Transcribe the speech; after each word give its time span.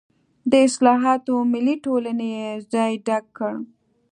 د 0.51 0.53
اصلاحاتو 0.67 1.33
ملي 1.53 1.75
ټولنې 1.85 2.27
یې 2.37 2.49
ځای 2.73 2.93
ډک 3.05 3.25
کړ. 3.37 3.53